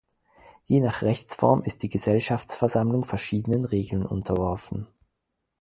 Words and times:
Je 0.67 0.81
nach 0.81 1.03
Rechtsform 1.03 1.61
ist 1.61 1.83
die 1.83 1.89
Gesellschafterversammlung 1.89 3.05
verschiedenen 3.05 3.65
Regeln 3.65 4.03
unterworfen. 4.03 4.87